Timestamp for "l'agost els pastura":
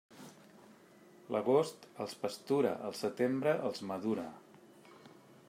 1.35-2.73